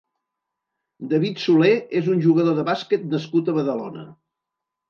[1.11, 1.69] David Solé
[2.01, 4.09] és un jugador de bàsquet nascut a Badalona.